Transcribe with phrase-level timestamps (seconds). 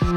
[0.00, 0.08] こ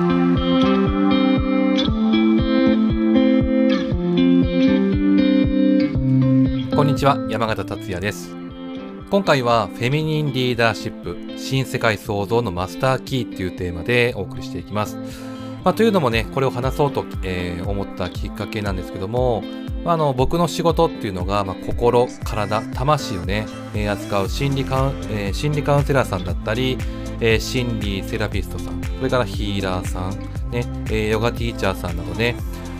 [6.83, 8.35] んにちは、山形達也です。
[9.11, 14.97] 今回はフェミニンリーダーシップ、新世界創造のマスターキーっていうテーマでお送りしていきます。
[15.63, 19.43] まあ、というのもね、これを話そうと、えー、思ったきっかけなんですけども、
[19.85, 26.79] まあ、あの僕の仕事っていうのが、まあ、心、体、魂をね、え、扱う心理カウン、えー、心理カウンセラーさんだったり、
[27.19, 32.35] え、心理セラピストさん、それからヒーラーさん、ね、えヨガティーチャーさんなどね、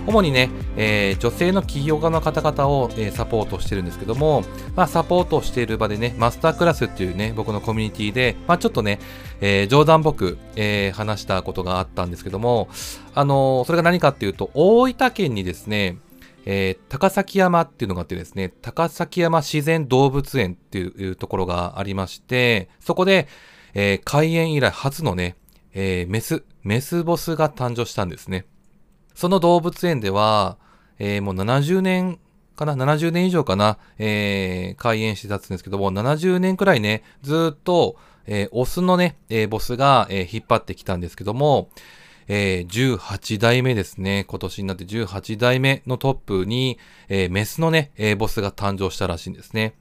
[0.08, 9.00] 主にね、えー、女性の起業家の方々を、えー、サポートしてるんですけども、まあ、サポートしている場でね、マスタークラスっていうね、僕のコミュニティで、まあ、ちょっとね、
[9.42, 12.70] えー、冗談僕、え話したことがあったんですけども、
[13.14, 15.98] あのそれが何かっていうと、大分県にですね、
[16.46, 23.28] え高崎山っていうのがあってですね、高崎山自然動物園っていうところがありまして、そこで、
[23.74, 25.36] え開園以来初のね、
[25.74, 28.46] えメス、メスボスが誕生したんですね。
[29.14, 30.58] その動物園では、
[31.00, 32.20] えー、もう70年
[32.56, 33.78] かな ?70 年以上かな？
[33.98, 41.70] えー、開園してたんですけども、70年くらいね、ずっと、えー、オスのね、えー、ボスが、えー、引っ張ってきたんですけども、
[42.28, 44.26] えー、18代目ですね。
[44.28, 49.76] 今年になって18代目のトップに、えー、メスのね、えー、ボスが誕生したらしいんですね。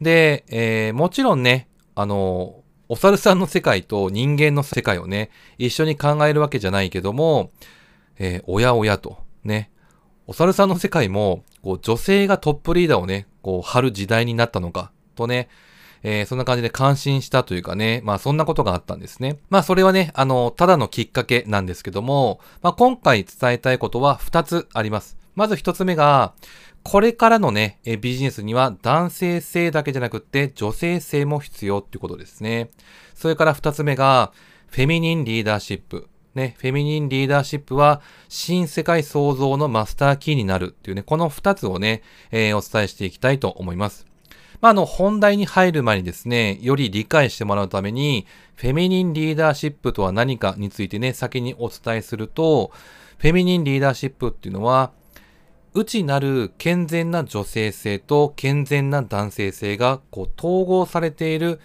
[0.00, 2.59] で、えー、もちろんね、あの、
[2.92, 7.52] お猿さんの世界と人間の世界をね、一緒に考えるわけじゃないけども、
[8.18, 9.70] えー、おやおやと、ね。
[10.26, 15.48] お猿さんの世界も、こう、女性がトップリーダーをね、こう、張る時代になったのか、とね、
[16.02, 19.38] えー、そんな感じで感心したというかね、まあそんなことがあったんですね。
[19.50, 25.16] まあそれはね、あの、ただのきっかけなんですけども、まあ今回伝えたいことは2つあります。
[25.36, 26.34] まず1つ目が、
[26.82, 32.70] これからのね、ビジネスには男性性だけじゃなくって女性性も必要っていうことですね。
[33.14, 34.32] それから2つ目が、
[34.68, 36.08] フェミニンリーダーシップ。
[36.34, 44.06] ね、フェミニンリーダーシップは新世界創造のマスターキーになるっていうね、この二つをね、えー、お伝えしていきたいと思います。
[44.60, 52.70] まあ、あの、本題に入る前にですね、より理解してもらうために、フェミニンリーダーシップとは何かについてね、先にお伝えすると、
[53.18, 54.92] フェミニンリーダーシップっていうのは、
[55.72, 61.60] 内なる健全な女性性と健全な男性性がこう統合されている、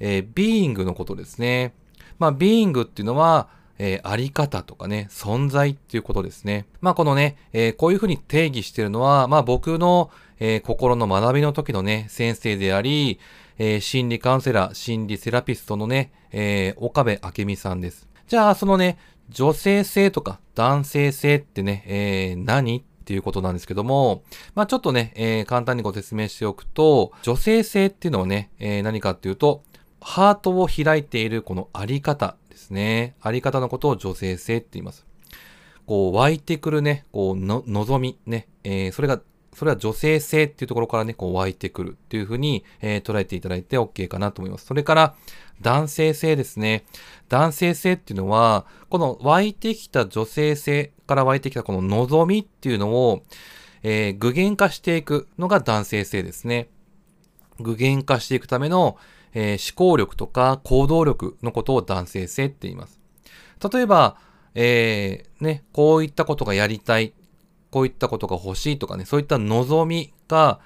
[0.00, 1.74] えー、ビーイングのことですね。
[2.18, 3.48] まあ、ビーイングっていうのは、
[3.78, 6.66] えー、あり方とかね、存在っていうことですね。
[6.80, 10.10] まあこのね、えー、こういうふうに定義してるのは、まあ僕の、
[10.40, 13.20] えー、心の学びの時のね、先生であり、
[13.58, 18.08] えー、心理カウンセラー、心理セラピストのね、えー、岡部明美さんです。
[18.26, 18.98] じゃあ、そのね、
[19.30, 24.22] 女性性とか男性性ってね、えー、何ていうことなんですけども、
[24.54, 29.62] まあちょっとね、えー、簡単にご説明しておくと、女性性っていうのはね、えー、何かっていうと、
[30.02, 33.14] ハートを開いているこのあり方ですね。
[33.22, 35.06] あり方のことを女性性って言います。
[35.86, 39.22] こう、湧いてくるね、こう、の、望み、ね、えー、それが、
[39.58, 44.66] それは女性性っていうところからね、こう湧いてくるっていうふうに、えー、捉えていただいて OK かなと思います。
[44.66, 45.16] それから、
[45.60, 46.84] 男性性ですね。
[47.28, 53.24] 男性性っていうのは、この湧いてきた女性性から湧いてきたこの望みっていうのを、
[53.82, 56.68] えー、具現化していくのが男性性ですね。
[57.58, 58.96] 具現化していくための、
[59.34, 63.00] えー、思考力とか行動力のことを男性性って言います。
[63.72, 64.18] 例えば、
[64.54, 67.12] えー、ね、こういったことがやりたい、
[67.70, 70.60] こういったことが欲しいとかね、そういった望みが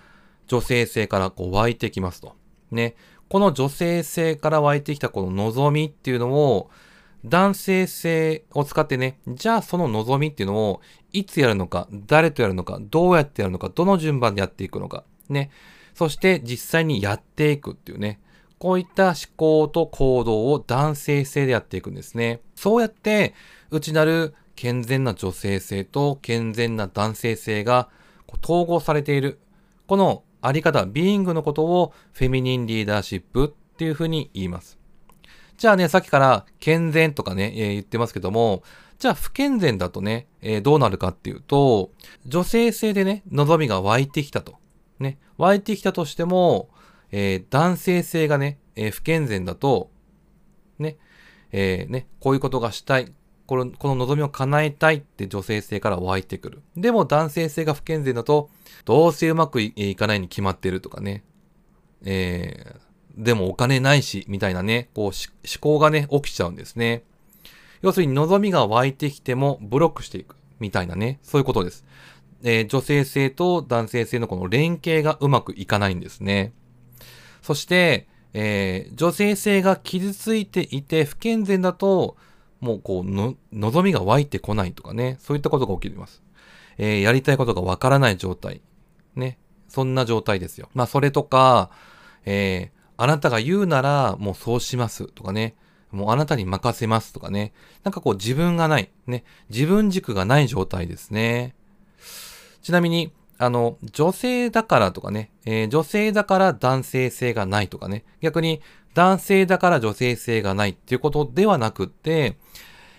[0.47, 2.35] 女性性からこう湧いてきますと。
[2.71, 2.95] ね、
[3.29, 6.71] この女性性から湧いてきたこの望みっていうのを
[7.25, 10.81] 男性性を使ってね、じゃあその望みっていうのを
[11.13, 15.51] いつやるのか、誰とやるのか、どうやってやるのか、どの順番でやっていくのか、ね。
[15.95, 18.21] そして実際にやっていくっていうね。
[18.59, 22.41] こういった思考と行動を男性性でやっていくんですね。
[22.55, 23.35] そうやって、
[23.71, 27.89] 内なる健全な女性性と健全な男性性が
[28.43, 29.41] 統合されている。
[29.87, 34.79] このあり方、ビーイングのことをフェミニンリーダーシップっていうふうに言います。
[35.57, 38.63] じゃあね、さっきから健全とかね、えー、言ってますけども、
[38.99, 41.93] じゃあ不健全だとね、えー、どうなるかっていうと、
[42.27, 44.57] 女性性でね、望みが湧いてきたと。
[44.99, 46.71] ね、湧いてきたとしても、
[47.11, 49.91] えー、男性性がね、え、不健全だと、
[50.79, 50.97] ね、
[51.53, 53.13] え、ね、こういうことがしたい、
[53.47, 56.63] この、この望みを叶えたいって女性性から湧いてくる。
[56.77, 58.51] でも男性性が不健全だと、
[58.85, 61.25] どうせうまくいかないに決まってるとかね、
[62.05, 65.13] えー、でもお金ないし、みたいなね、こう思
[65.61, 67.05] 考がね、起きちゃうんですね。
[67.83, 70.37] 要するに望みが湧いてきてもブロックしていく。
[70.61, 71.85] みたいなね、そういうことです。
[72.45, 76.53] えー、女性性と男性性のこの連携がうまくいかないんですね。
[77.43, 82.17] そして、えー、女性性が傷ついていて不健全だと、
[82.63, 86.23] もうこうの、望みが湧いてこないとかね、そういったことが起きています。
[86.79, 88.63] えー、やりたいことがわからない状態。
[89.17, 89.37] ね。
[89.69, 90.71] そんな状態ですよ。
[90.73, 91.71] まあ、それとか、
[92.25, 95.57] えー、あなたが言うなら、もうそうしますとかね。
[95.91, 97.53] もうあなたに任せますとかね。
[97.83, 98.93] なんかこう自分がない。
[99.09, 99.25] ね。
[99.51, 101.57] 自分軸がない状態ですね。
[102.63, 103.13] ちなみに、
[103.43, 108.05] あの、女性だからとかね、えー、女性だから男性性がないとかね。
[108.21, 108.63] 逆に、
[108.95, 112.37] 男性だから女性性がないっていうことではなくって、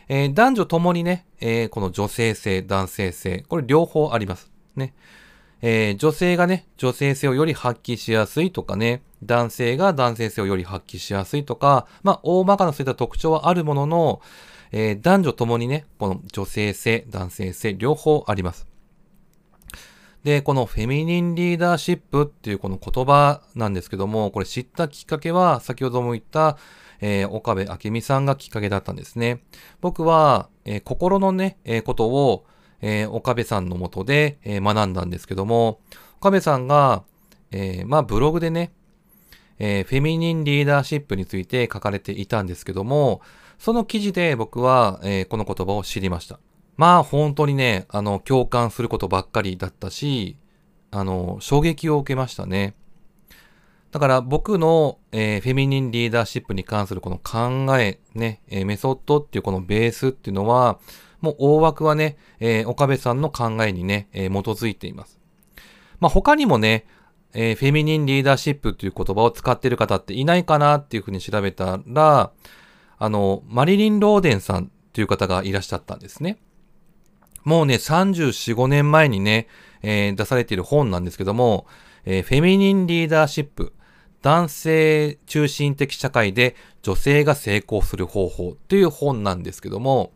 [0.09, 4.51] えー、男女ともにね、えー、この女性性、男性性、これ両方あります。
[4.75, 4.93] ね。
[5.61, 14.21] え、女性がね、女性性をより発揮しやすいとかね、男性が男性性をより発揮しやすいとか、まあ、大まかなそういった特徴はあるものの、
[14.73, 18.72] え、男女ともにね、この女性性、男性性、両方あります。
[20.23, 26.57] で、このフェミニンリーダーシップっていうこの言葉なんですけども、これ知ったきっかけは、先ほども言った、
[27.01, 29.43] えー、岡部明美さんがきっかけだったんですね。
[29.81, 32.45] 僕は、えー、心のね、えー、ことを、
[32.81, 35.79] え、岡部さんのもとで、え、学んだんですけども、
[36.17, 37.03] 岡部さんが、
[37.51, 38.71] え、まあブログでね、
[39.59, 43.21] え、フェミニンリーダーシップについて書かれていたんですけども、
[43.57, 46.39] その記事で僕は、えー、この言葉を知りました。
[46.77, 50.37] まあ本当にね、あの、共感することばっかりだったし、
[50.91, 52.75] あの、衝撃を受けましたね。
[53.91, 60.79] だから僕の、えー、フェミニンリーダーシップに関するこの考え、ね、えー、メソッドっていうこのベースっていうのは、
[61.21, 65.19] もう大枠はね、えー、岡部さんの考えにね、えー、基づいています。
[65.99, 66.87] まあ他にもね、
[67.33, 72.31] えー、フェミニンリーダーシップっていう言葉を使ってる方っていないかなっていうふうに調べたら、
[72.97, 76.37] あの、マリリン・ローデンさんっていう方がいらっしゃったんですね。
[77.43, 79.47] もうね、34、5年前にね、
[79.81, 81.65] えー、出されている本なんですけども、
[82.05, 83.73] えー、フェミニンリーダーシップ、
[84.21, 90.13] 男性中心的社会で女性が成功する方法という本なんですけども、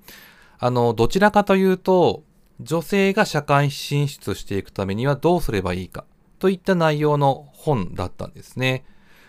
[0.59, 2.23] あの、どちらかというと、
[2.59, 6.05] 女性が社会進出していくためにはどうすればいいか
[6.39, 8.83] といった内容の本だったんですね。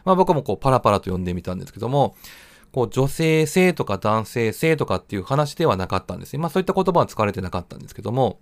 [0.05, 2.17] まあ僕もこうパラパラと読んでみたんですけども、
[2.73, 6.39] こう女性性とか男性性とかっていう話ではなかったんですね。
[6.39, 8.39] まあそういった言葉は使われてなかったんですけども、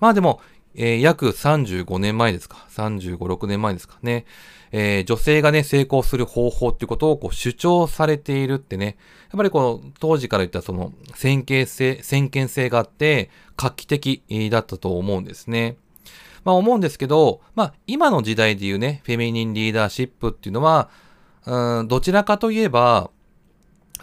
[0.00, 0.40] まあでも、
[0.74, 2.66] えー、約35年前ですか。
[2.70, 4.24] 35、6年前ですかね。
[4.72, 8.96] えー、女性がね、成功する方法っていうことをこう主張されているってね。
[9.30, 15.76] やっぱりこう、当時から言ったその、先見性、先見性があって、画期的だったと思うんですね。
[16.44, 20.88] まあ思うんですけど、まあ今の時代で言うね、フェミニンリーダーシップっていうのは、
[21.46, 23.10] うん、どちらかといえば、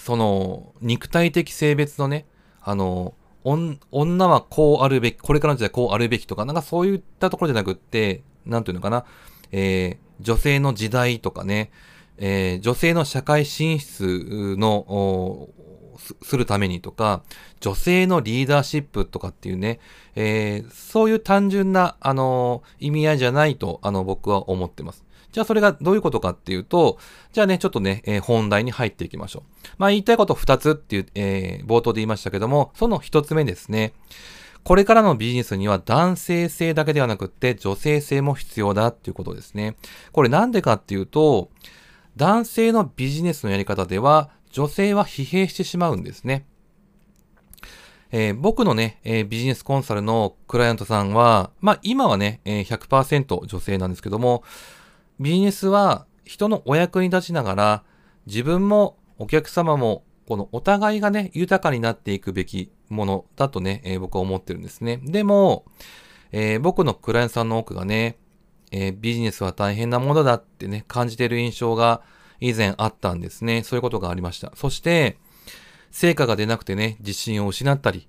[0.07, 2.27] その、肉体的性別のね、
[2.61, 3.13] あの、
[3.43, 9.03] 女はこうあるべき、これからの時代こうあるべきとか、なんかそういったところじゃなくって、なんていうのかな、
[9.51, 11.71] えー、女性の時代とかね、
[12.15, 15.49] えー、女性の社会進出の、
[16.21, 17.21] するためにとか、
[17.59, 19.81] 女性のリーダーシップとかっていうね、
[20.15, 25.03] えー、そういう単純な、あのー、意味合いじゃないと、あの、僕は思ってます。
[25.37, 26.97] じゃあそれがどういうことかっていうと、
[27.31, 29.67] じゃあね、ちょっとね、えー、本題に入っていきましょう。
[29.77, 33.93] まあ言いたいこと二つっていう、えー、冒頭で言いましたけども、その一つ目ですね。
[34.63, 39.75] これからのビジネスには男性性だけではなくって女性性も必要だっていうことですね。
[40.11, 41.51] これなんでかっていうと、
[42.15, 46.47] 男性のビジネスのやり方では女性は疲弊してしまうんですね。
[48.11, 54.43] えー、僕のね、えー、ビジネスコンサルのクライアントさんは、まあ今はね、えー、100%女性なんですけども、
[55.19, 57.83] ビジネスは人のお役に立ちながら、
[58.25, 64.97] 自分もお客様も、このお互いがね、豊かになっていくべきものだとね、えー、僕は思ってるんですね。
[65.03, 65.65] でも、
[66.31, 68.17] えー、僕のクライアントさんの多くがね、
[68.71, 72.01] えー、ビジネスは大変なものだってね、感じてる印象が
[72.41, 73.63] 以前あったんですね。
[73.63, 74.51] そういうことがありました。
[74.55, 75.17] そして、
[75.91, 78.07] 成果が出なくてね、自信を失ったり、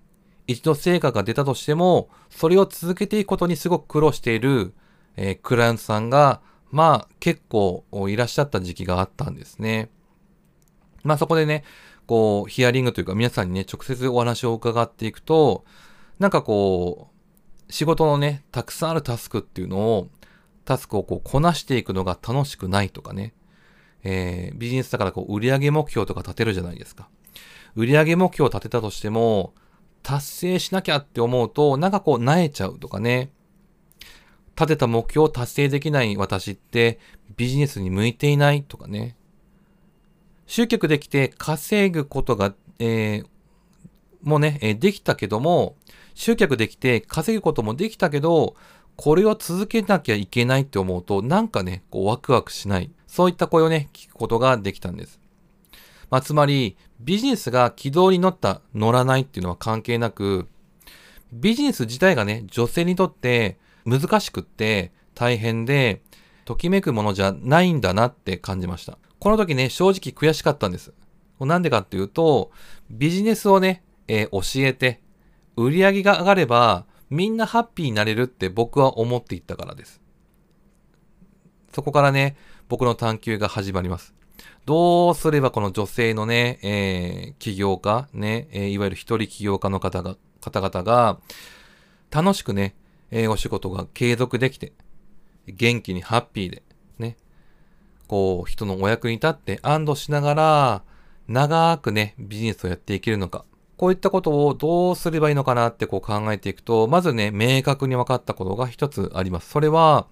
[0.49, 4.75] 一度成果が出たとしても、それを続けていくことにすごく苦労している、
[5.17, 9.91] えー、クライアントさんが、まあ結構いらっしゃった時期があったんですね。
[11.03, 11.65] まあそこでね、
[12.07, 15.65] こう、ヒアリングというか皆さんにね、直接お話を伺っていくと、
[16.19, 17.11] なんかこ
[17.69, 20.09] う、仕事のね、たくさんあるタスクっていうのを、
[20.65, 23.35] タスクをこう、こなしていくのが楽しくないとかね、
[24.05, 27.09] えー、ビジネスだからこう、売上目標とか立てるじゃないですか。
[27.75, 29.53] 売上目標を立てたとしても、
[30.03, 33.31] 達成しなきゃって思うと、なんかこう、萎えちゃうとかね、
[34.59, 36.99] 立てた目標を達成できない私って
[37.37, 39.15] ビジネスに向いていないとかね。
[40.49, 43.27] 集客できて稼ぐことが、えー、
[44.25, 45.77] もうね、えー、できたけども、
[46.15, 48.57] 集客できて稼ぐこともできたけど、
[48.97, 52.91] これを続けなきゃいけないって思うと、なんかね、こうワクワクしない。
[53.07, 55.21] そういった声をね、聞くことができたんです。
[56.11, 60.49] まあ、つまり、ビジネスが軌道に乗った、乗らないっていうのは関係なく、
[61.33, 66.03] ビジネス自体がね、女性にとって難しくって大変で、
[66.45, 68.99] ときめくものじゃないんだなって感じました。
[69.19, 70.93] この時ね、正直悔しかったんです。
[71.41, 72.51] なんでかっていうと、
[72.91, 75.01] ビジネスをね、えー、教えて、
[75.57, 80.01] 売り上げが上がれば、みんなハッピーになれるって僕は思っていったからです。
[81.73, 82.37] そこからね、
[82.69, 84.15] 僕の探求が始まります。
[84.67, 91.19] どうすればこの女性のね、えー、起業家、ね、えー、いわゆる一人起業家の方が、方々が、
[92.11, 92.75] 楽しくね、
[93.11, 94.73] えー、お仕事が継続できて、
[95.47, 96.63] 元気にハッピーで、
[96.99, 97.17] ね、
[98.07, 100.83] こう、人のお役に立って安堵しながら、
[101.27, 103.45] 長くね、ビジネスをやっていけるのか。
[103.77, 109.51] こういったことをどうすればいいのかなってこう考えていくと、まずね、明確に分かったことが一つあります。
[109.51, 110.09] それは、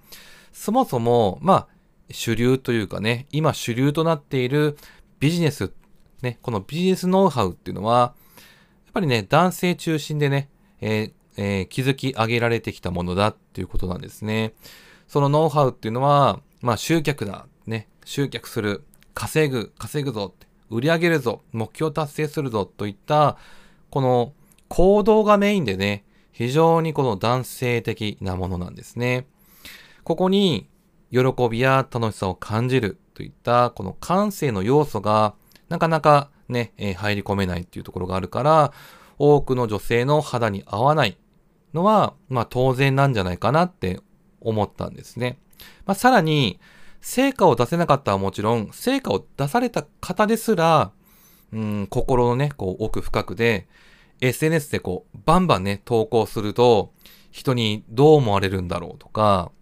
[0.52, 1.68] そもそも、まあ、
[2.10, 4.76] 主流というかね、今主流となっている
[5.18, 5.72] ビジネス、
[6.22, 8.14] ね、このビジネスノウハウっていうのは、
[8.84, 10.48] やっぱりね、男性中心でね、
[10.80, 14.54] えーえー、築き上げられてきたものだっていうことなんですね。
[15.08, 20.34] そのノウハウっていうのは、まあ集客だ、ね、集客する、稼ぐ、稼ぐぞ、
[20.70, 23.36] 売り上げるぞ、目標達成するぞといった、
[23.90, 24.32] この
[24.68, 29.26] 行動がメインでね、非常にこの男性的なものなんですね。
[30.04, 30.68] ここに
[31.10, 35.34] 喜びや楽しさを感じるといったこの感性の要素が
[35.68, 38.72] なかなかね、えー、入り込めないっていうところがあるから、
[39.18, 41.16] 多くの女性の肌に合わない
[41.76, 44.00] のは、まあ当然なんじゃないかなって
[44.40, 45.38] 思ったんですね。
[45.84, 46.58] まあさらに、
[47.00, 50.90] 成果を出せなかったはもちろん、成果を出された方ですら、
[51.52, 53.68] うん、心のね、こう奥深くで、
[54.20, 56.92] SNS でこう、バンバンね、投稿すると、
[57.30, 59.52] 人にどう思われるんだろうとか、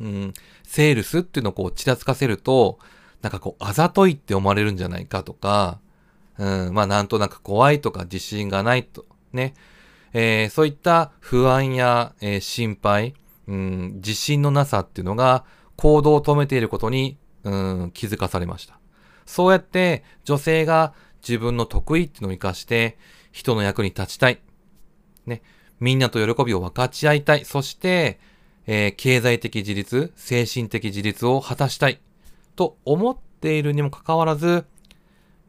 [0.00, 2.78] うん、セールスっていうのをこう、ちらつかせると、
[3.22, 5.80] なんかこう、あざといって思われるんじゃないかとか、
[6.38, 9.54] うん、まあなんとなく怖いとか自信がないと、ね。
[10.12, 13.14] えー、そういった不安や、えー、心配、
[13.46, 15.44] うん、自信のなさっていうのが
[15.76, 18.78] 行動を止めていることに、うん、気づかされました。
[19.26, 22.96] そうやって女性が自分の得意っていうのを活かして
[23.32, 24.40] 人の役に立ちたい。
[25.26, 25.42] ね。
[25.80, 27.44] みんなと喜びを分かち合いたい。
[27.44, 28.18] そして、
[28.66, 32.00] えー、経済的自立、精神的自立を果たしたい。
[32.56, 34.64] と思っているにもかかわらず、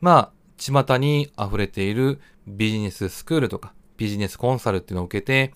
[0.02, 5.54] まあ、巷に溢れているビジネススクールとかビジネスコンサルっていうのを受けて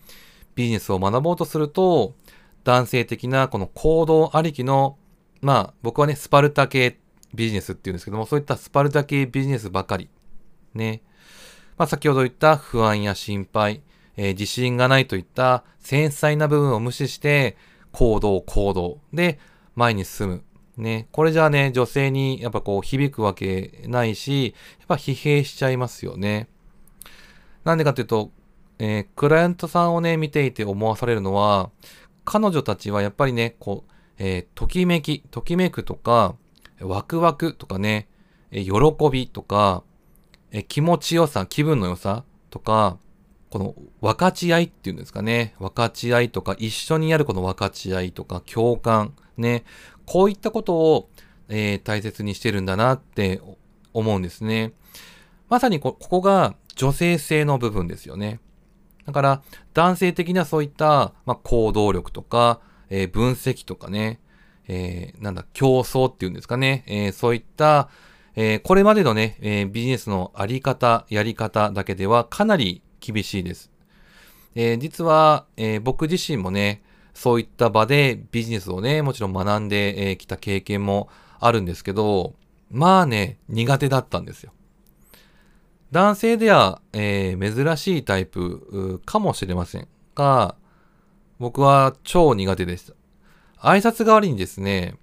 [0.54, 2.14] ビジネスを学ぼうとすると
[2.66, 4.98] 男性的なこの行動ありきの
[5.42, 7.00] まあ僕はねスパルタ系
[7.34, 10.10] ビジネスっていうんですけどもそういったスパルタ系ビジネスばかり
[10.74, 11.02] ね。
[11.78, 13.82] まあ先ほど言った不安や心配、
[14.16, 17.58] えー、自信がないといった繊細な部分を無視して
[17.94, 19.00] 行動行動。
[19.14, 19.40] で
[19.76, 20.44] 前に進む。
[20.78, 26.48] ね、これじゃあね、女性にやっぱこう響くわけないし、やっぱ疲弊しちゃいますよね。
[27.64, 28.32] なんでかっていうと、
[28.80, 31.70] えー、クライアントさんをね、見ていて思わされるのは、
[32.26, 36.36] 彼女たちはやっぱりね、こう、えー、ときめき、ときめくとか、
[36.80, 38.08] ワクワクとかね、
[38.52, 39.84] えー、喜びとか、
[40.52, 42.98] えー、気持ちよさ、気分の良さとか、
[43.50, 45.56] この分かち合いっていうんですかね。
[45.60, 49.64] 分かち合いとか、一緒にやるこの分かち合いとか、共感、ね。
[50.06, 51.10] こういったことを、
[51.50, 53.42] えー、大切にしてるんだなって
[53.94, 54.74] 思うんですね。
[55.50, 58.40] まさにここが女性性の部分ですよね。
[59.06, 59.42] だから
[59.74, 64.20] 男性的なそういった、まあ、行動力とか、えー、分析とかね、
[64.68, 67.90] えー、なんだ、競争っていうんですかね、えー、そういった、
[68.36, 73.70] えこれまでのね、えビジネスのあり方、やり方だけではかなり厳しいです。
[74.56, 76.82] え実は、え僕自身もね、
[77.14, 82.34] そういった場でビジネスをね、もちろん学んできた経験もあるんですけど、
[82.72, 84.52] まあね、苦手だったんですよ。
[85.94, 90.56] 男性では、えー、珍しいタイプかもしれませんが、
[91.38, 92.94] 僕は超苦手でした。
[93.62, 94.96] 挨拶代わりにですね、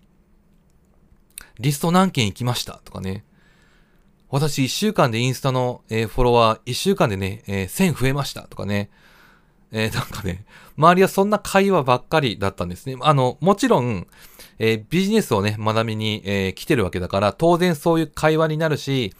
[1.60, 2.80] リスト何件行きました？
[2.84, 3.24] とかね。
[4.30, 8.42] 私1週間でインスタの、えー、フォロワー1週間でね、えー、1000増えました？
[8.48, 8.90] とかね。
[9.70, 10.44] えー、なんかね、
[10.76, 12.96] 周りはそんな会話ばっかりだったんですね。
[13.02, 14.08] あの、もちろん、
[14.58, 19.14] えー、ビジネスをね、学びに、えー、来てるわけだから、当然そういう会話になるし、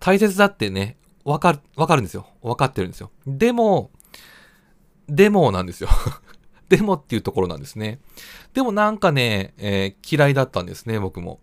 [0.00, 2.26] 大切だってね、わかる、わかるんですよ。
[2.42, 3.10] わかってるんですよ。
[3.26, 3.90] でも、
[5.08, 5.88] でもなんですよ。
[6.68, 7.98] でもっていうところなんですね。
[8.52, 11.40] でもなんかね、えー、嫌いだったんですね、僕も。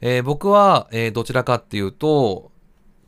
[0.00, 2.52] えー、僕は、えー、どちらかっていうと、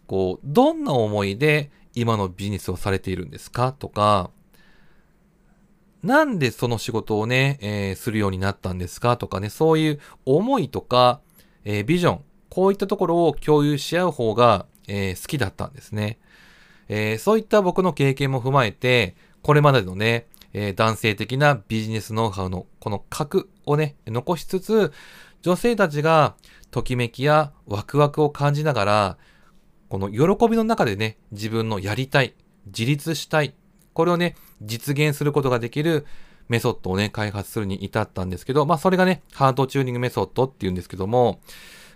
[0.06, 3.72] こう、どんな思いで今のビジネスをされているんですか？
[3.72, 4.30] とか、
[6.02, 9.16] なんでその仕事をね、え、するようになったんですか？
[9.16, 11.20] とかね、そういう思いとか、
[11.64, 16.18] え、ビジョン、こういったところを共有し合う方が、えー、好きだったんですね。
[16.90, 24.92] えー、そういった僕の経験も踏まえて、これまでのね、えー、男性的なビジネスノウハウのこの核をね、残しつつ、
[25.40, 26.34] 女性たちが
[26.70, 29.18] ときめきやワクワクを感じながら、
[29.88, 32.34] この喜びの中でね、自分のやりたい、
[32.66, 33.54] 自立したい、
[33.94, 36.04] これをね、実現することができる
[36.50, 41.40] メソッドをね、開発するに至ったんですけど、まあそれがね、ハートチューニングメソッドっていうんですけども、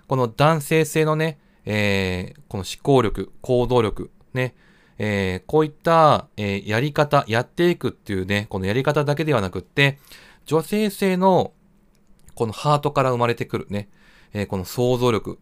[0.07, 4.55] この男性性のね、えー、この思考力、行動力、ね、
[4.99, 9.99] えー、こういった、えー、やり方、やっていくっていうね、このやり方だけではなくって、
[10.45, 11.53] 女性性の
[12.35, 13.89] このハートから生まれてくるね、
[14.33, 15.39] えー、この想像力、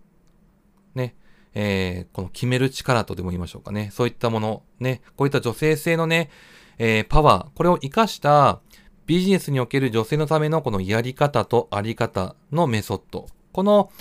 [0.94, 1.14] ね、
[1.54, 3.90] えー、この決める力とでも言いましょうかね。
[3.92, 6.30] そういったもの、ね、こういった女性性のね、
[6.78, 8.60] えー、パワー、これを活かした
[9.06, 13.26] ビジネスにおける女性のためのこのやり方とあり方のメソッド。
[13.52, 13.92] この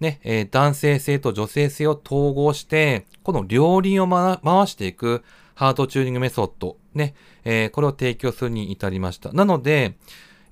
[0.00, 5.22] ね、えー、男性性と女性性を統合して、この両輪を、ま、回していく
[5.54, 9.32] ハートチューニングメソッド、ね、えー、これを提供するに至りました。
[9.32, 9.96] なので、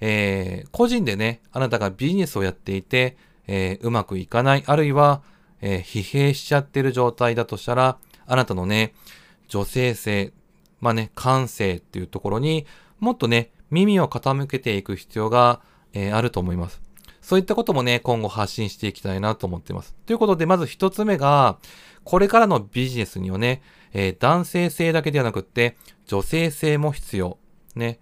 [0.01, 3.17] えー、個人でね、あなたがビジネスをやっていて、
[3.49, 5.23] えうまくいかない、あるいは、
[5.61, 8.95] え疲弊しちゃってる状態だとしたら、あなたのね、
[9.49, 10.33] 女性性、
[10.81, 12.67] まあね、感性っていうところに
[13.01, 15.61] もっとね、耳を傾けていく必要が、
[15.95, 16.82] え、あると思います。
[17.33, 19.95] そういったこともね、今後発信していきたいなと思っています。
[20.05, 21.57] ということで、まず一つ目が、
[22.05, 23.63] これからのビジネスにはね、
[23.95, 27.39] えー、男性性だけではなくって、女性性も必要。
[27.75, 28.01] ね。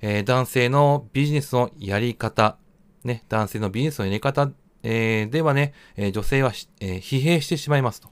[0.00, 2.58] えー、男性のビジネスのやり方。
[3.04, 3.22] ね。
[3.28, 4.50] 男性のビジネスのやり方、
[4.82, 8.08] えー、ではね、え女性は、え疲弊してしまいますと。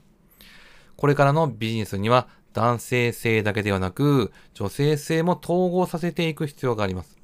[0.95, 7.20] これからのビジネスには男性性だけではなく、女性性も統合させていく必要があります。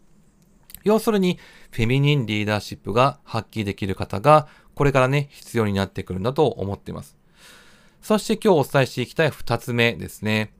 [0.84, 1.40] 要するに、
[1.72, 7.18] フェミニンリーダーシップが発揮できる方が、これからね、必要になってくるんだと思っています。
[8.02, 10.54] そして今日お伝えしていきたい二つ目ですね。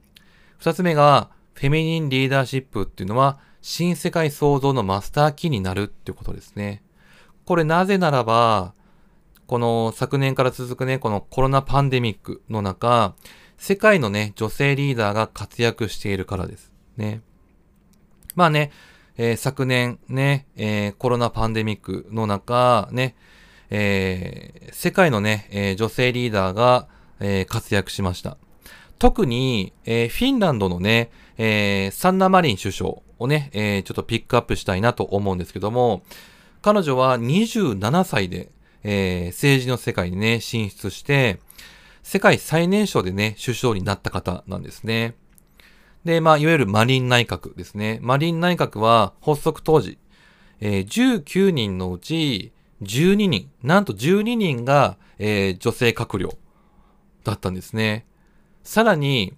[0.58, 6.84] 二つ目が、フェミニンリーダーシップっていうのは、新世界創造のマスターキーになるっていうことですね。
[7.46, 8.74] これなぜならば、
[9.48, 13.16] この昨年から続くね、このコロナパンデミックの中、
[13.58, 16.72] 世界のね、女性リーダーが活躍しているからです。
[16.98, 17.22] ね。
[18.36, 18.72] まあね、
[19.18, 23.16] えー、昨年ね、えー、コロナパンデミックの中、ね、
[23.72, 26.88] えー、世界のね、え女性リーダーが、
[27.20, 28.38] え活躍しました。
[29.00, 36.04] 特に、えフィンランドのね、えサンナ・マリン首相をね、えちょっとピックアップしたいなと思うんですけども、
[36.62, 38.50] 彼女は27歳で、
[38.84, 41.40] え政治の世界にね、進出して、
[42.04, 45.16] 世界最年少でね、首相になった方なんですね。
[46.06, 48.00] で、まあ、いわゆるマリン内閣ですね。
[48.02, 49.98] マリン内閣は発足当時、
[50.60, 56.38] えー、19人のうち12人、なんと12人が、えー、女性閣僚
[57.24, 58.06] だったんですね。
[58.64, 59.34] さらに、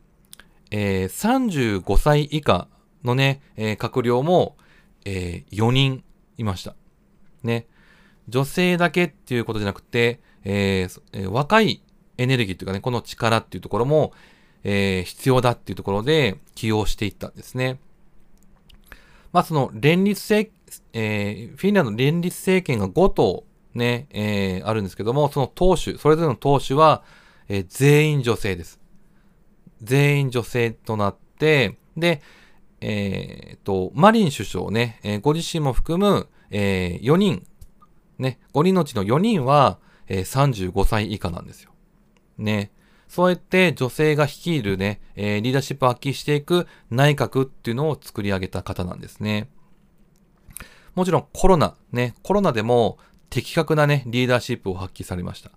[0.71, 2.67] えー、35歳以下
[3.03, 4.57] のね、えー、閣僚も、
[5.05, 6.03] えー、4人
[6.37, 6.75] いました。
[7.43, 7.67] ね。
[8.27, 11.81] 女性だけっていうことじゃなくて、えー、若い
[12.17, 14.13] エネルギーというかね、この力っていうところも、
[14.63, 17.79] えー、必要だっていうところで起用していったんですね。
[19.31, 20.51] まあその連立政、
[20.93, 23.43] えー、フィンランド連立政権が5党
[23.73, 27.03] ね、えー、あるんですけども、その党首、それぞれの党首は、
[27.47, 28.79] えー、全員女性です。
[29.81, 32.21] 全員女性となって、で、
[32.81, 37.45] えー、と、マリン首相ね、えー、ご自身も含む、えー、4人、
[38.17, 41.71] ね、5人のうちの4人は、えー、35歳以下なんですよ。
[42.37, 42.71] ね。
[43.09, 49.49] そうやって女性が率いるね、えー、リーダーシップを発揮していく内閣っていうのを作り上げた方なんですね。
[50.93, 55.51] もちろんコロナ、ね、コロナでも的確なね、リーダーシップを発揮されました。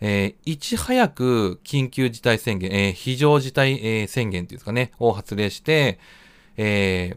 [0.00, 5.98] えー、いち早く緊急事態宣言、えー、非常事態、えー、宣言っていうんですかね、を発令して、
[6.58, 7.16] えー、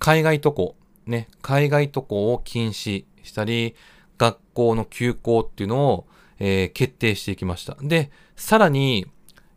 [0.00, 0.76] 海外渡航、
[1.06, 3.76] ね、海外渡航を禁止したり、
[4.18, 6.06] 学校の休校っていうのを、
[6.38, 7.76] えー、決定していきました。
[7.80, 9.06] で、さらに、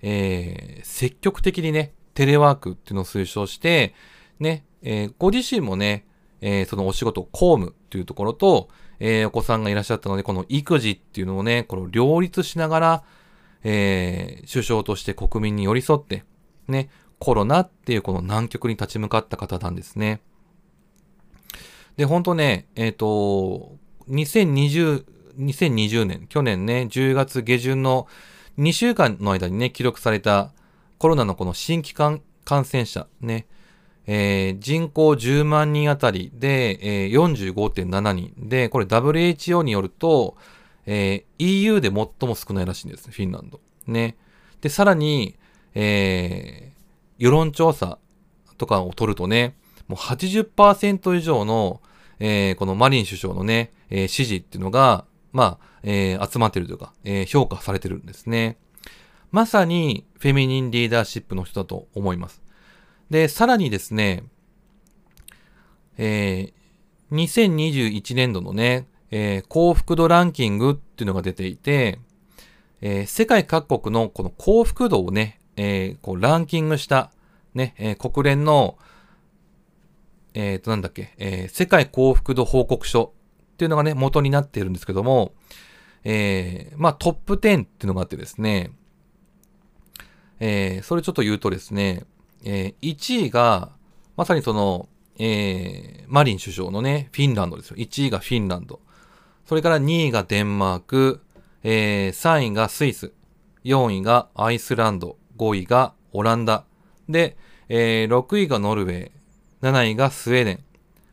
[0.02, 3.94] えー、積極的にね、テレワークっていうのを推奨して、
[4.40, 6.06] ね、えー、ご自身もね、
[6.42, 13.04] えー、そのお仕事、公務っていうところと、えー、お子さんがいらっしゃったので、この育児っていうのをね、この両立しながら、
[13.64, 16.24] えー、首相として国民に寄り添って、
[16.68, 16.90] ね、
[17.20, 20.22] コロナっていうこの難局に立ち向かった方なんですね。
[21.98, 23.76] で、本当ね、えっ、ー、と、
[24.10, 25.06] 2020、
[25.40, 28.08] 2020年、去年ね、10月下旬の
[28.58, 30.52] 2週間の間にね、記録された
[30.98, 32.22] コロナのこの新規感
[32.66, 33.48] 染者ね、
[34.06, 40.36] えー、人口10万人あたりで、えー、45.7人で、これ WHO によると、
[40.86, 41.94] えー、EU で最
[42.28, 43.62] も少ないらしいんです、フィンランド。
[43.88, 44.18] ね。
[44.62, 45.38] で、さらに、
[45.76, 48.00] えー、世論調査
[48.58, 49.56] とかを取るとね、
[49.88, 51.82] もう80%以上の、
[52.20, 58.58] えー、このマリン首相のね、えー、支持っていうのが、まあ、えー、集まってるというか、えー、評価されてるんですね。
[59.32, 62.42] まさにフェミニンリーダーシップの人だと思います。
[63.10, 64.24] で、さらにですね、
[65.98, 72.00] えー、2021年度のね、えー、幸福度ランキングっていうのが出ていて、
[72.82, 77.12] えー、世界各国のこの幸福度をね、えー、こうランキングした、
[77.54, 78.78] ね、えー、国連の、
[80.34, 83.14] えっ、と、なんだっけ、えー、世界幸福度報告書
[83.60, 85.34] っていうのがね、元になっているんですけども、
[86.06, 88.72] えー、まあトップ10っていうのがあってですね、
[90.40, 92.06] えー、それちょっと言うとですね、
[92.46, 93.74] えー、1位が、
[94.16, 97.76] まさにその、えー、マリン首相のね、フィンランドですよ。
[97.76, 98.80] 1位がフィンランド。
[99.46, 101.22] それから2位がデンマーク、
[101.64, 103.12] えー、3位がスイス、
[103.66, 106.64] 4位がアイスランド、5位がオランダ、
[107.10, 107.36] で、
[107.68, 109.12] えー、6位がノルウェー、
[109.62, 110.60] 7位がスウェーデン、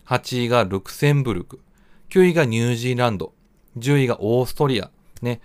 [0.07, 1.61] 8位がルクセンブルク、
[2.11, 3.33] 9位がニュージーランド、
[3.79, 4.91] 10位がオーストリア、
[5.23, 5.41] ね。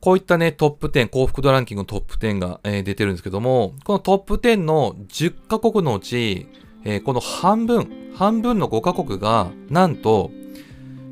[0.00, 6.48] こういったね、トップ10、幸福度ランキングのトップ10が、えー、出てるんですけども、このトップ10の10カ国のうち、
[6.84, 10.32] えー、この半分、半分の5カ国が、なんと、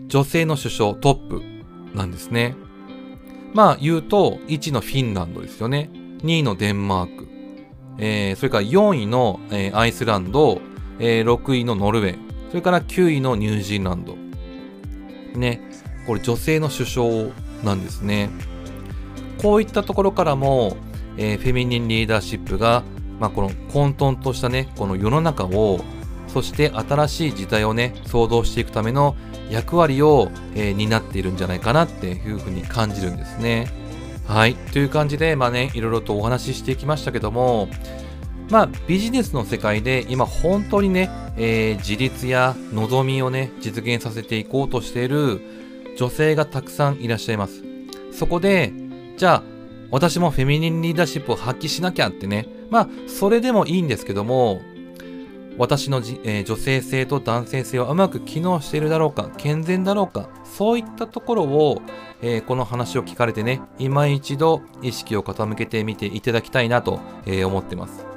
[0.08, 1.42] 女性の首相トップ
[1.96, 2.56] なんですね。
[3.54, 5.88] まあ言うと、1のフィンランドですよね。
[6.24, 7.28] 2位のデンマーク。
[7.98, 10.60] えー、それから4位の、えー、アイスランド、
[10.98, 12.18] えー、6位のノルウェー。
[12.48, 14.16] それから9位のニュージーランド。
[15.38, 15.60] ね。
[16.06, 17.08] これ女性の首相
[17.64, 18.30] なんですね。
[19.40, 20.76] こういったところからも、
[21.16, 22.82] えー、フェミニンリーダーシップが、
[23.18, 25.80] まあ、この混沌としたね、この世の中を、
[26.28, 29.16] そして新しい時代をね、創造していくための
[29.50, 33.68] 役割を、えー、担っているんじゃないかなっていうふうに感じるんですね。
[34.26, 34.54] はい。
[34.54, 37.68] という感じで、まあね、いろいろとお話ししていきましたけども、
[38.50, 45.40] まあ、ビジネスの世界で今本当にね、えー、自立や望みをね、実現させていこうとしている
[45.96, 47.62] 女性がたくさんいらっしゃいます。
[48.12, 48.72] そこで、
[49.16, 49.42] じゃあ、
[49.90, 54.60] 私もフェミニンリーダーシップを発揮しなきゃってね、まあ、それでもいいんですけども、
[55.58, 61.82] 私のじ、えー、女性性と男性性はうまく機能しているだろうか、健全だろうか、そういったところを、
[62.22, 68.09] えー、この話を聞かれてね、今一度意識を傾けてみていただきたいなと、えー、思ってます。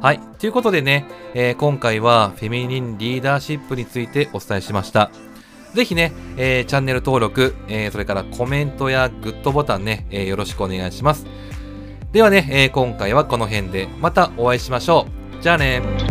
[0.00, 0.20] はい。
[0.38, 5.10] ということでね、えー、今回はフェミニンリーダーシップについてお伝えしました。
[5.74, 11.26] ぜひね、えー、チャンネル登録、えー、それからコメントやグッドボタンね、え、よろしくお願いします。
[12.12, 15.06] ではね、え今回はこの辺でまたお会いしましょ
[15.40, 15.42] う。
[15.42, 16.07] じゃあね